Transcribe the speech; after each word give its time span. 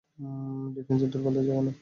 ডিফেন্সে 0.75 1.07
দুর্বলদের 1.07 1.43
জায়গা 1.47 1.63
নেই। 1.63 1.75